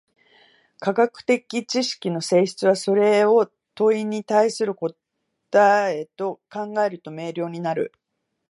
[0.79, 4.95] 科学的知識の性質は、それを問に対する答
[6.17, 7.93] と考えると明瞭になる。